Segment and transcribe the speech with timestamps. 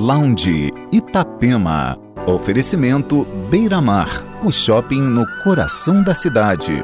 [0.00, 1.94] Lounge Itapema.
[2.26, 4.08] Oferecimento Beira Mar,
[4.42, 6.82] o shopping no coração da cidade.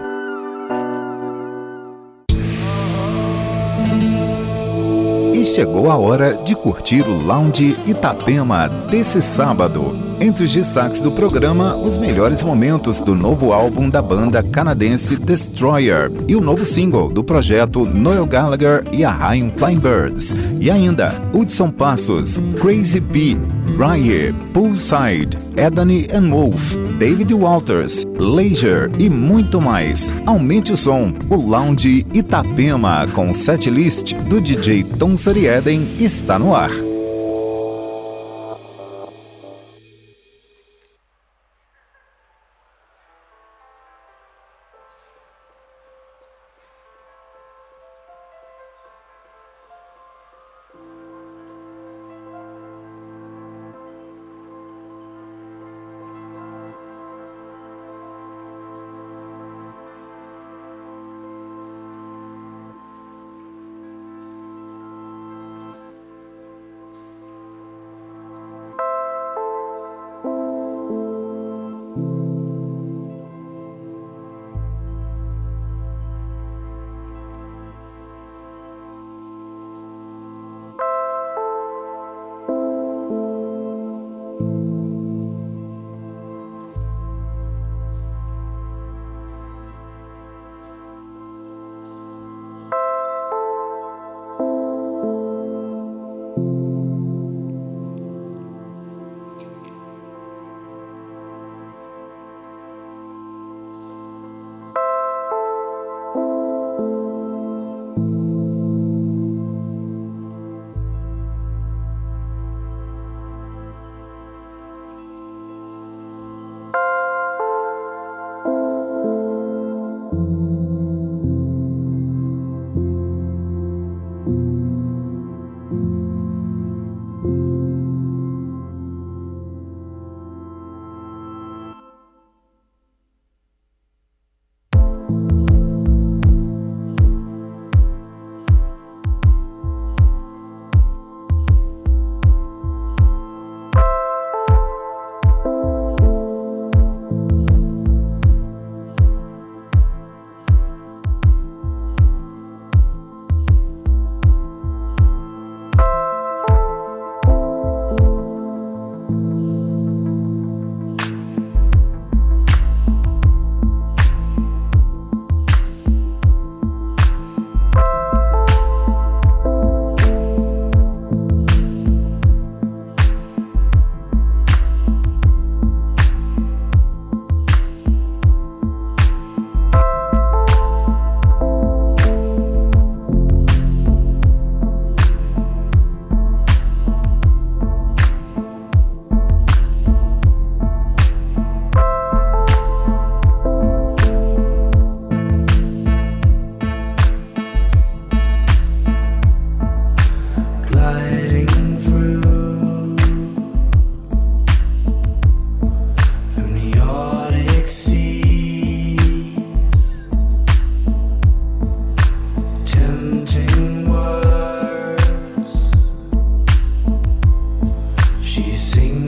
[5.32, 10.05] E chegou a hora de curtir o Lounge Itapema desse sábado.
[10.18, 16.10] Entre os destaques do programa, os melhores momentos do novo álbum da banda canadense Destroyer
[16.26, 20.34] e o novo single do projeto Noel Gallagher e a Ryan Flying Birds.
[20.58, 23.36] E ainda, Hudson Passos, Crazy P,
[23.76, 30.14] Rye, Poolside, Edany and Wolf, David Walters, Leisure e muito mais.
[30.24, 36.85] Aumente o som, o Lounge Itapema com setlist do DJ Tom Sarieden está no ar.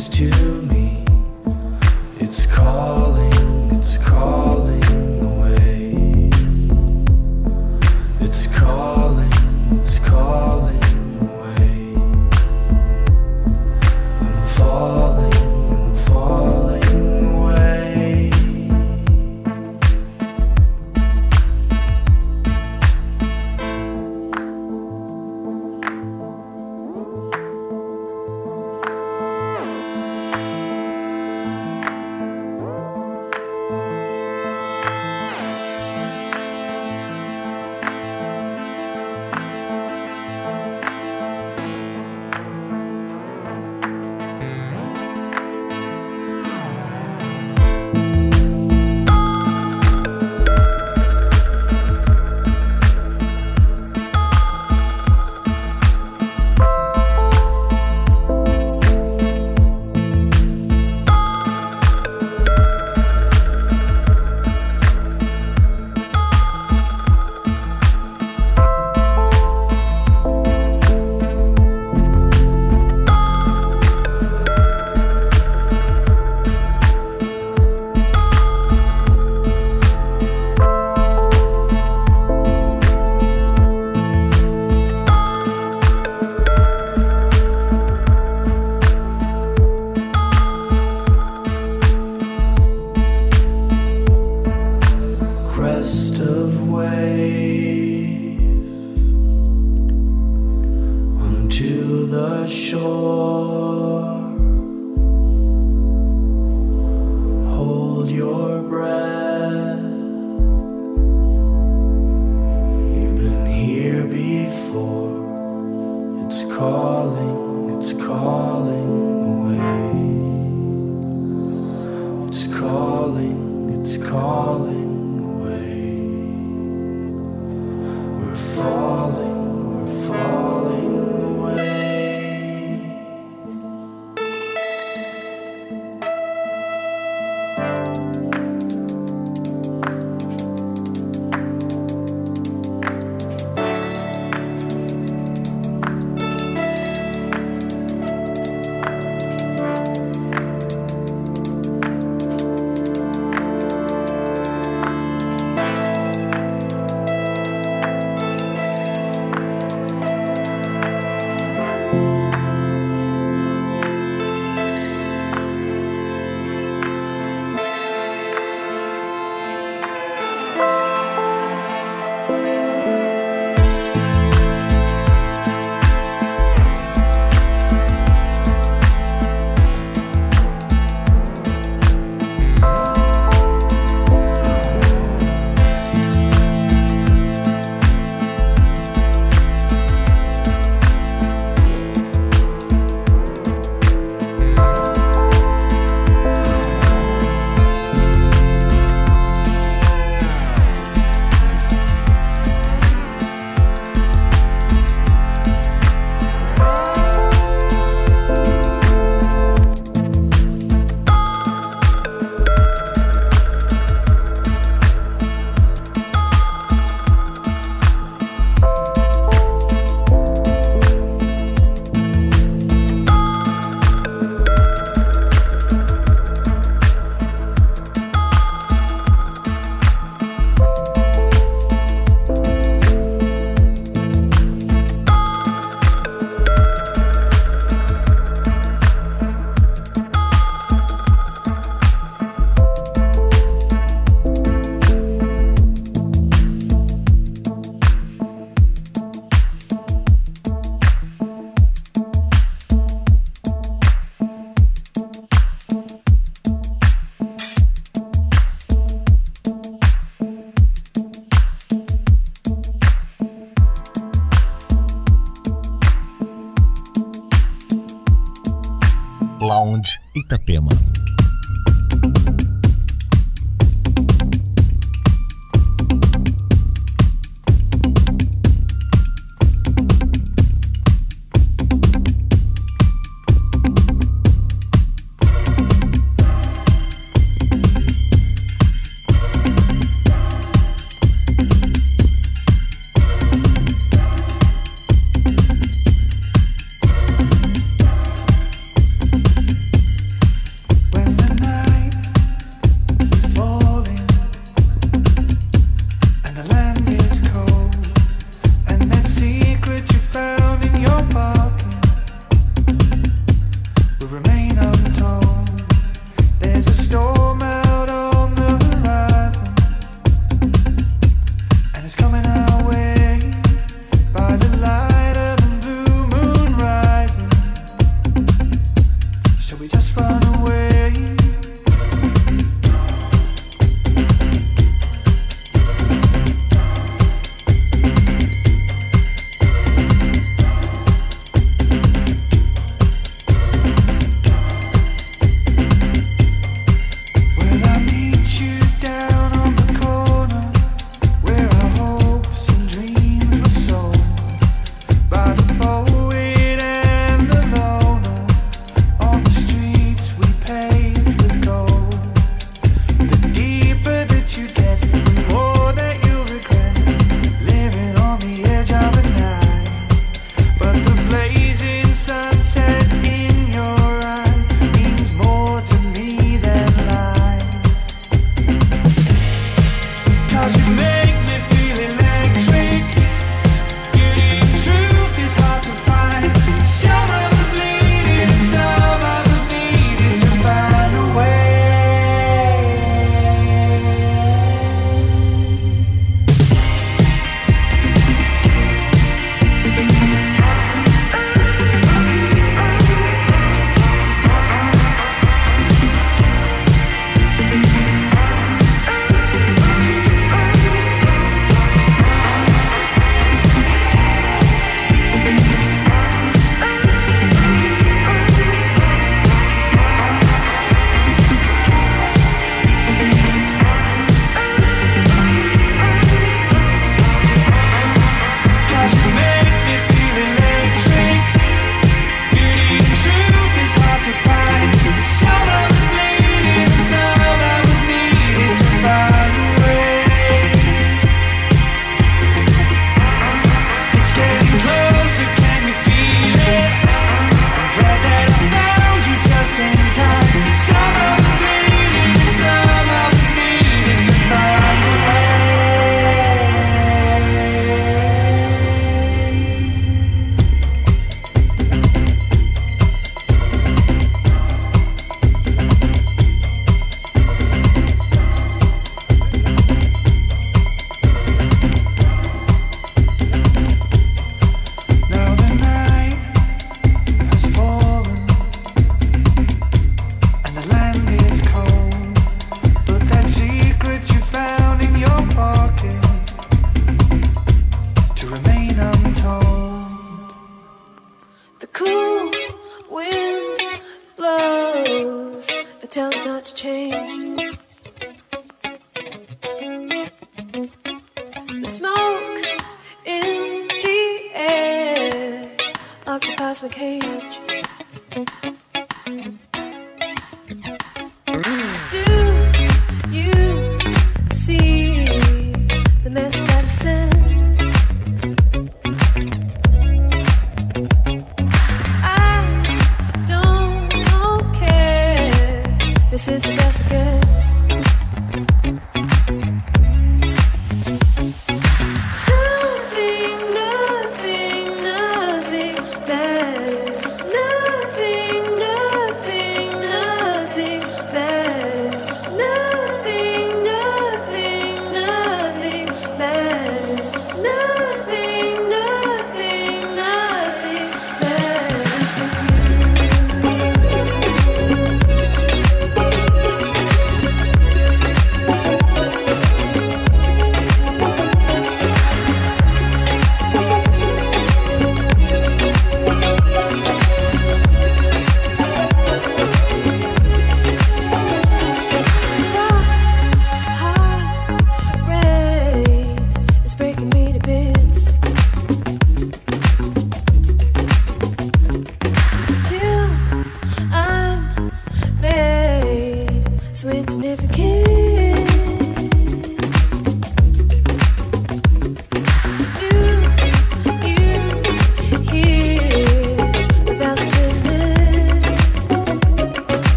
[0.00, 0.79] happens to me.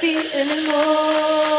[0.00, 1.49] happy anymore.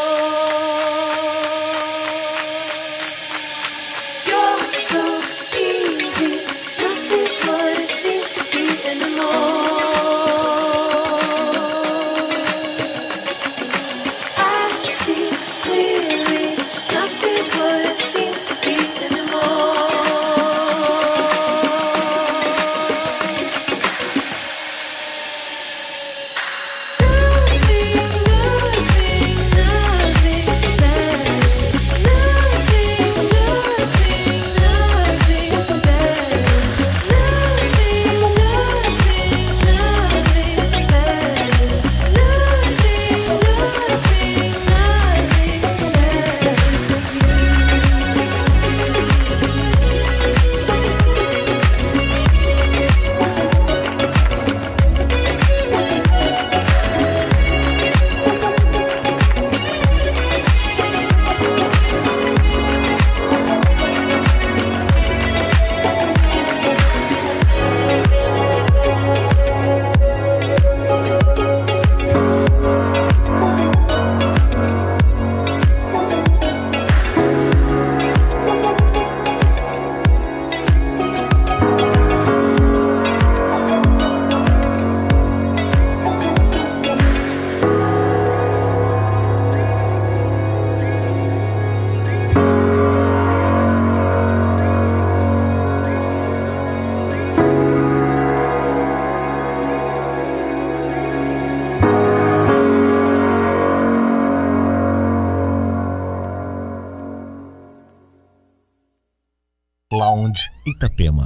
[110.65, 111.25] Itapema.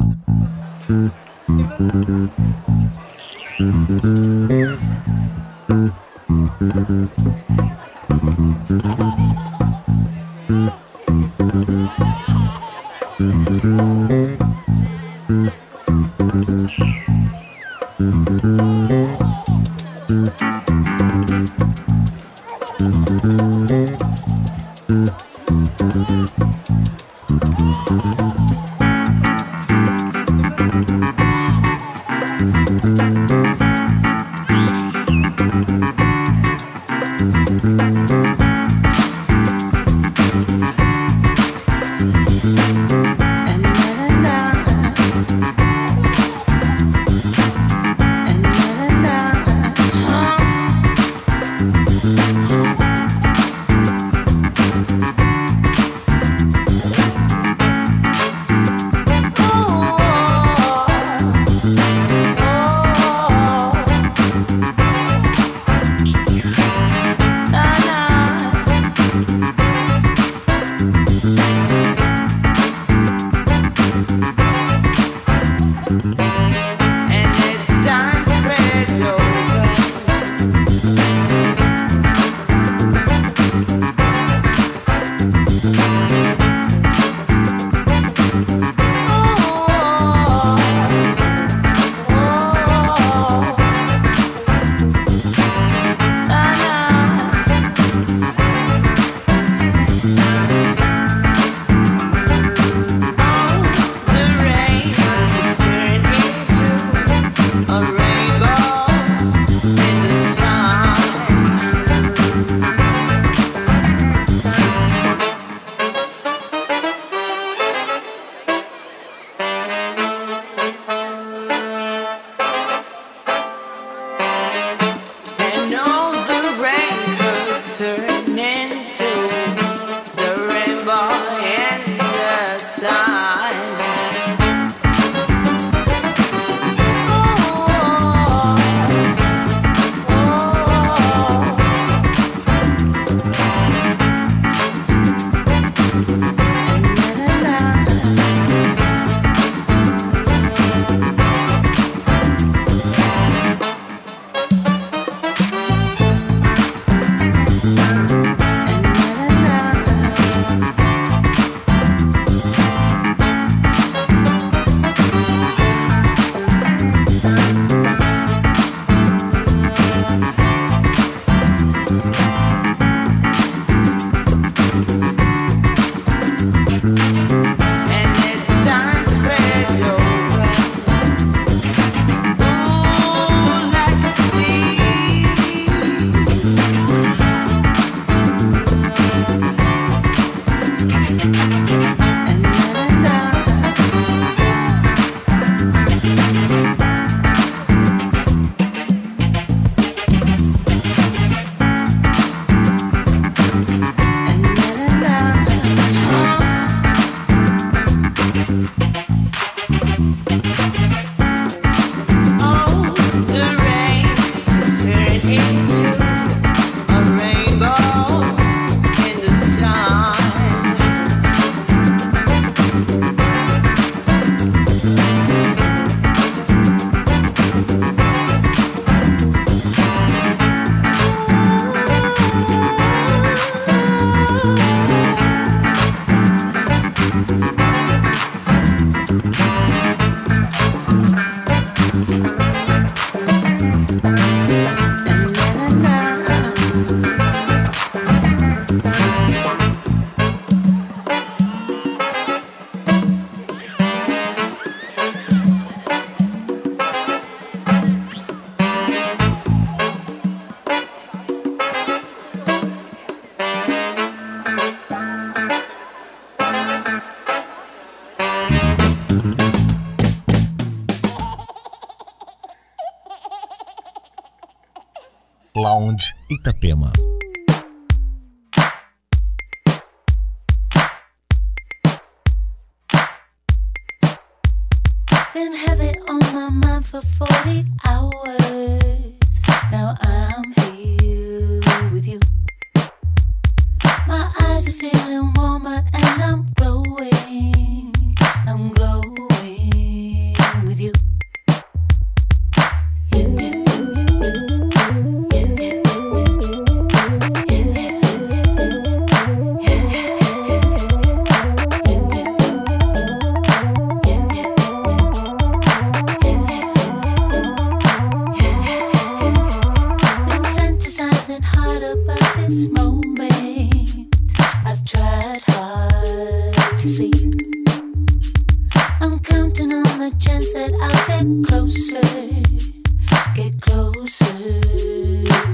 [276.45, 277.04] Itapema.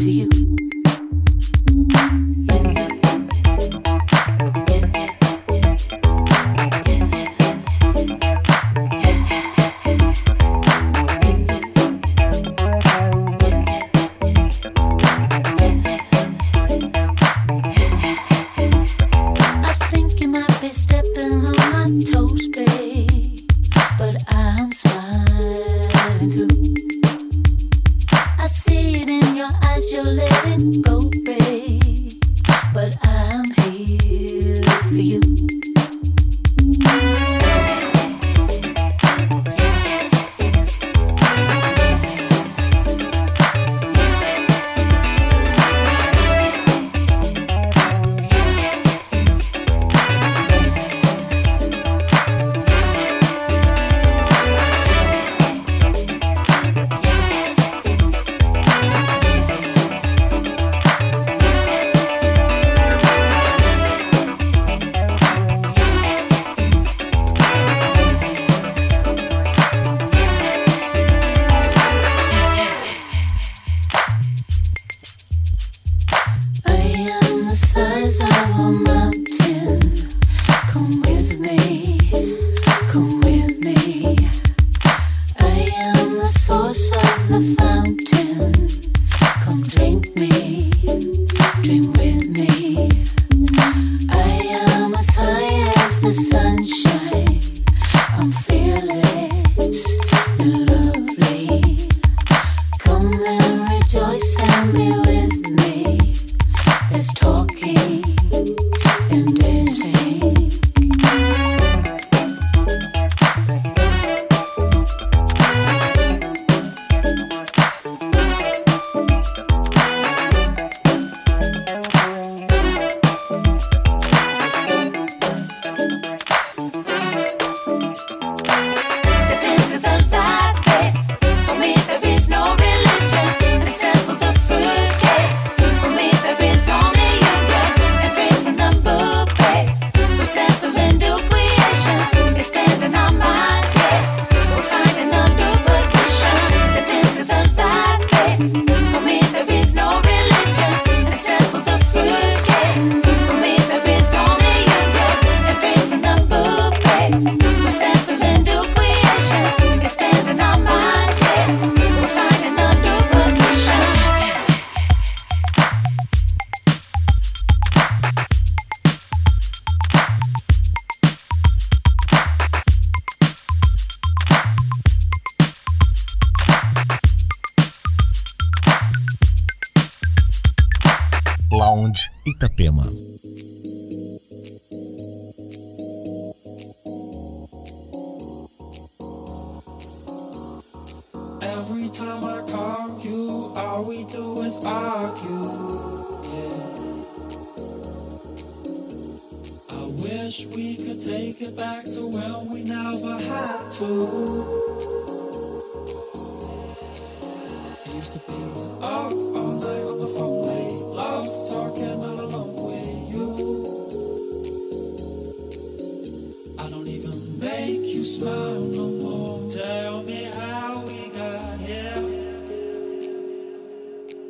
[0.01, 0.30] to you.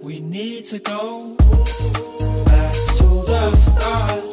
[0.02, 4.31] We need to go back to the start.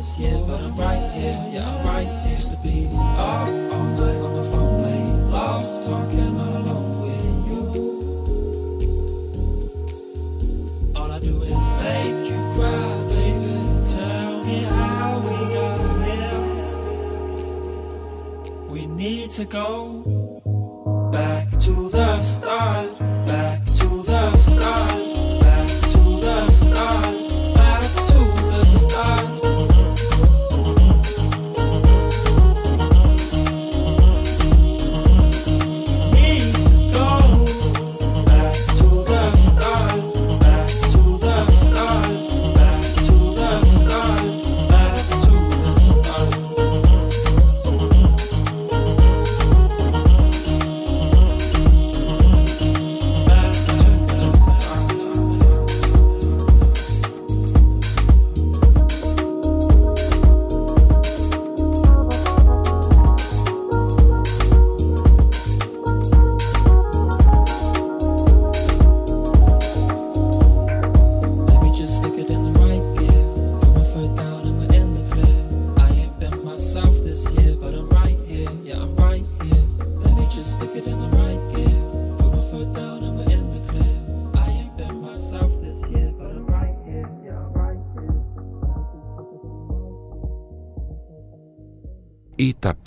[0.00, 1.29] yeah, but I'm right here.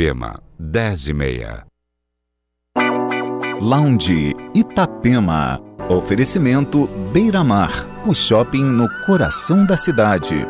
[0.04, 1.66] Itapema, 10 e meia.
[3.62, 5.62] Lounge Itapema.
[5.90, 7.72] Oferecimento Beira Mar,
[8.06, 10.46] o shopping no coração da cidade.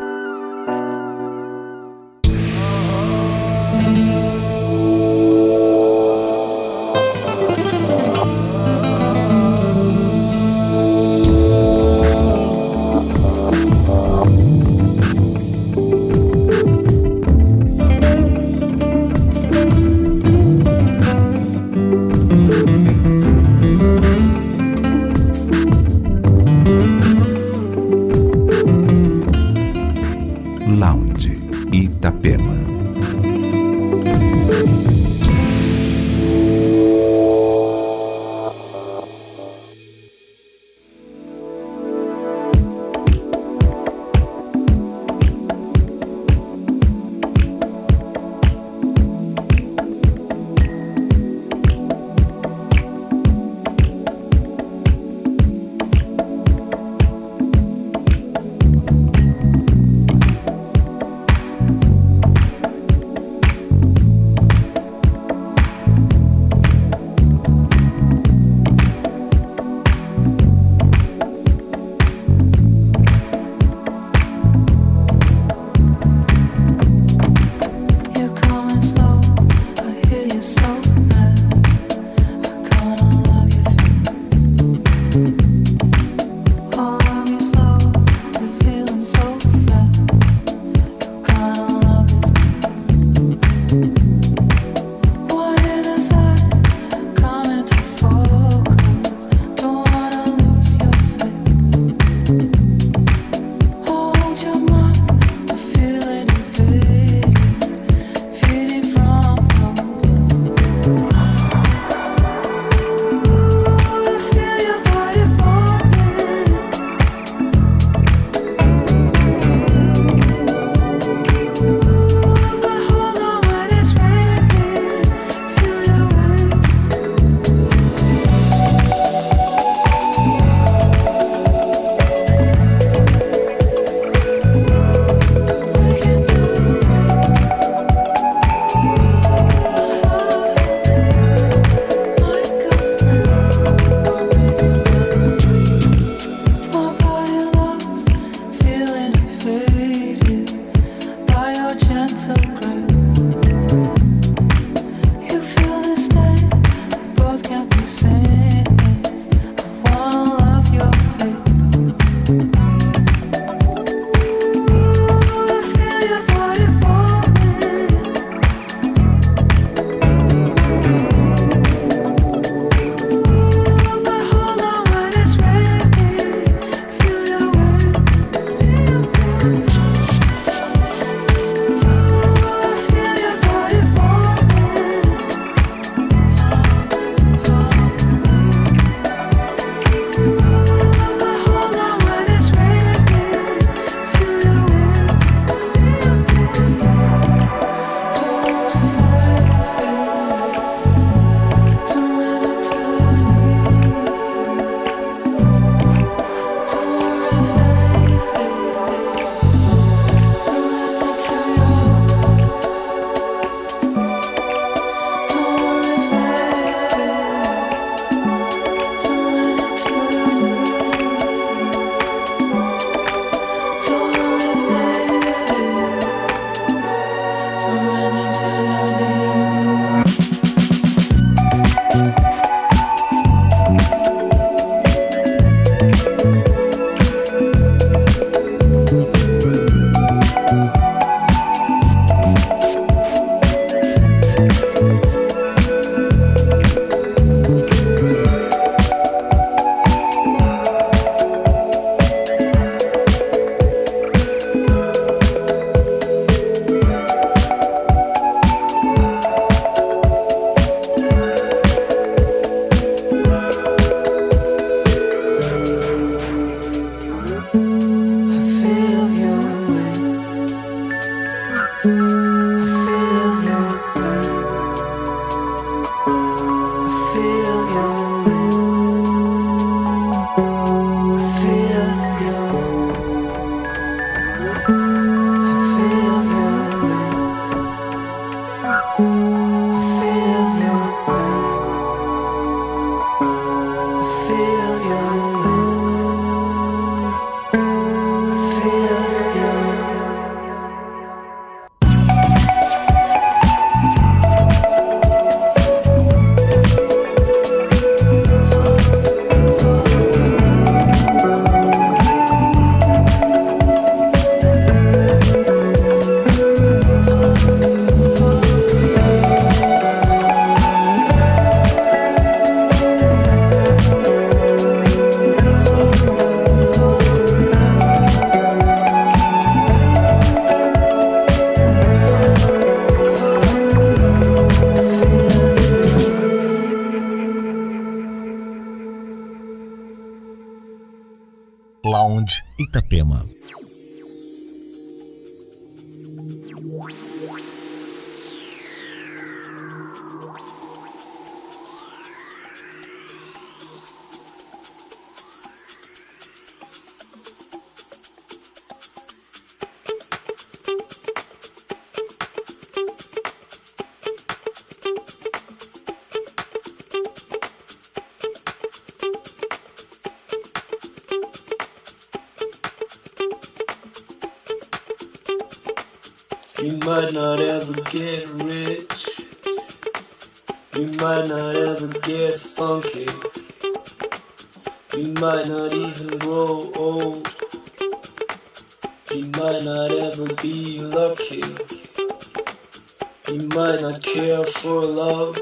[393.54, 395.38] might not care for love.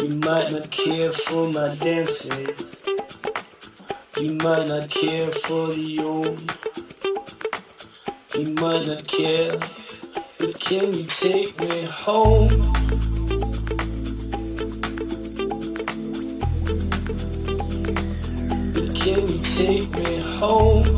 [0.00, 2.80] You might not care for my dances.
[4.16, 6.40] You might not care for the old.
[8.34, 9.58] You might not care,
[10.38, 12.48] but can you take me home?
[18.72, 20.97] But can you take me home?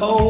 [0.00, 0.27] Oh.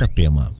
[0.00, 0.59] Itapema.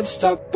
[0.00, 0.49] Can't stop.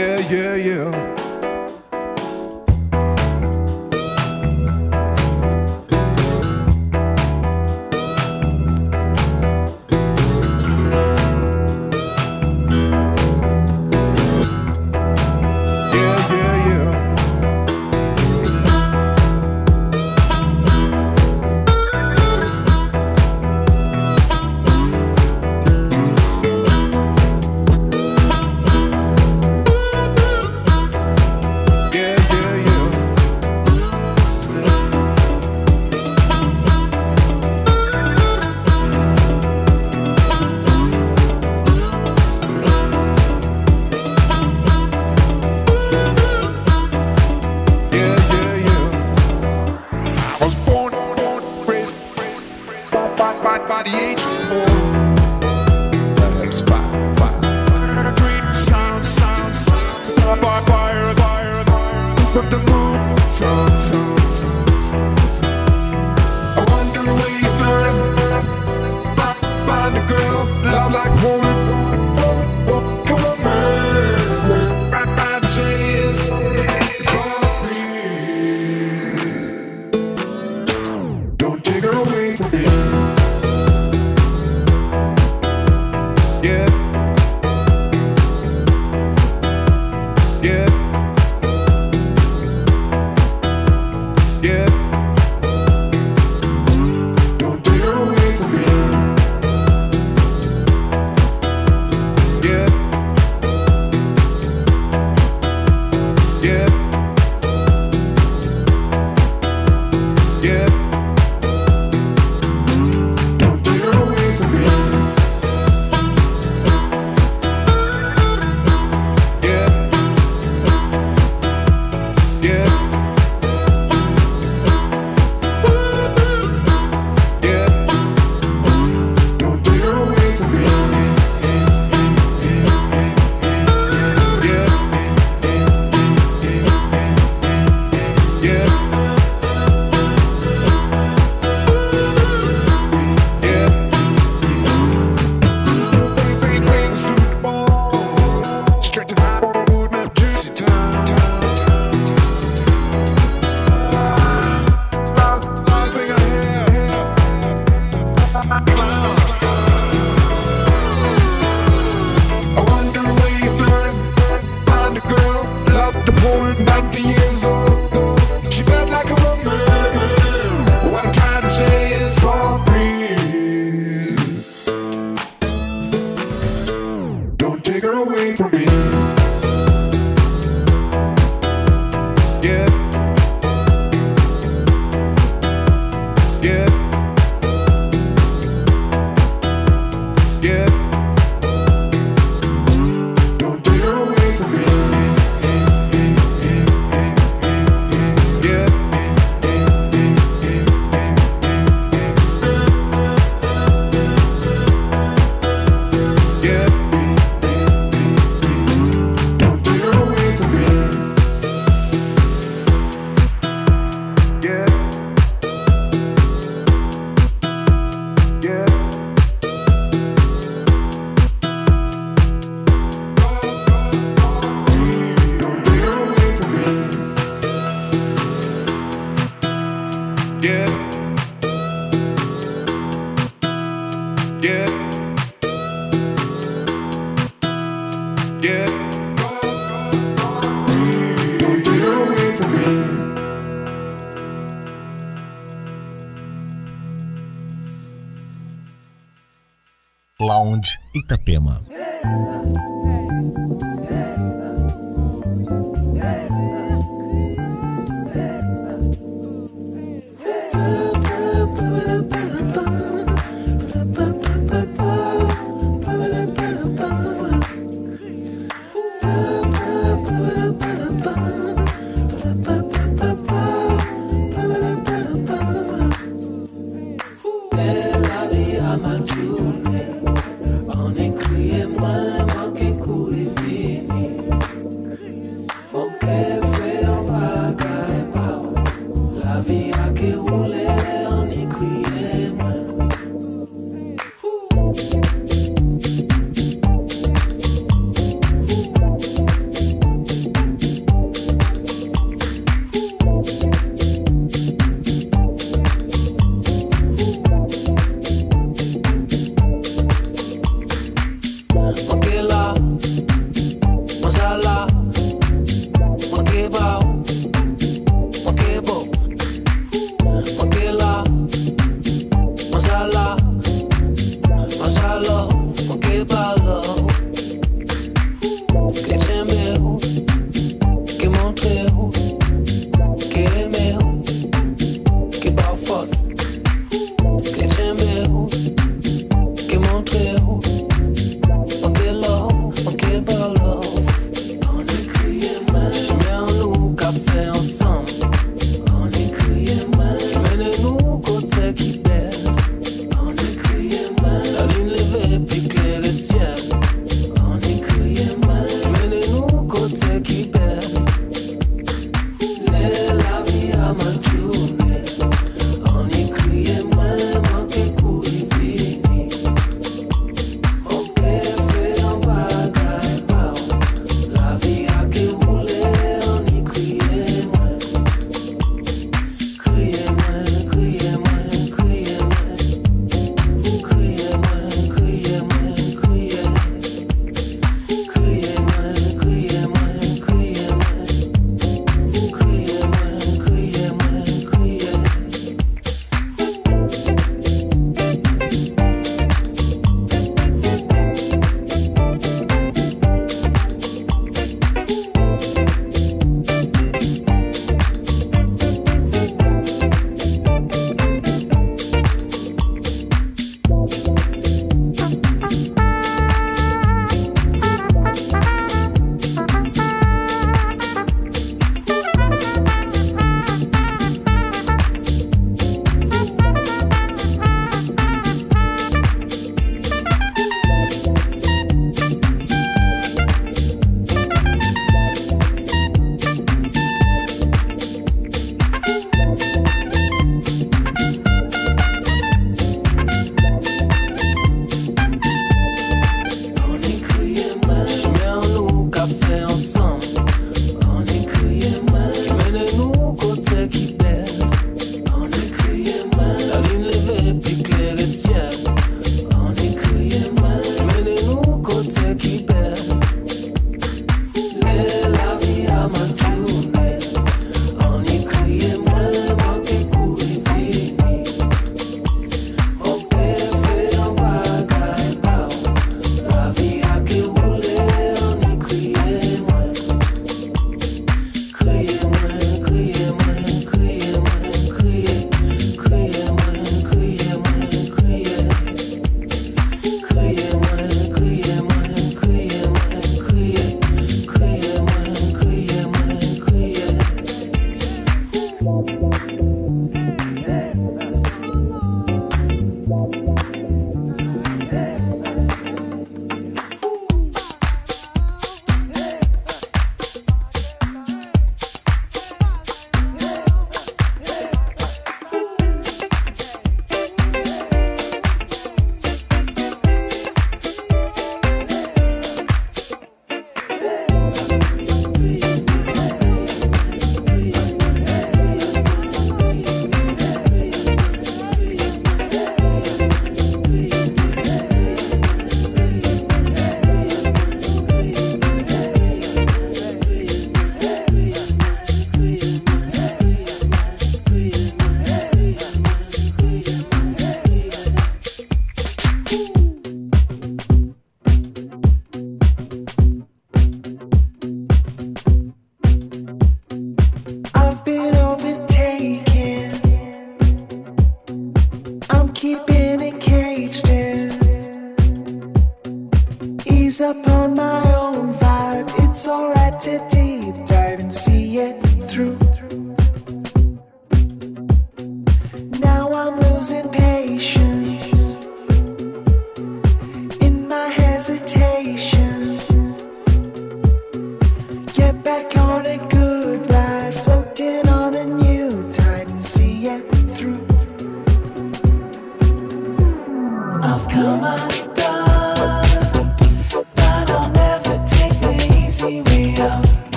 [0.00, 1.19] Yeah, yeah, yeah.